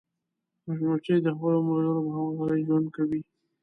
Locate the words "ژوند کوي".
2.67-3.19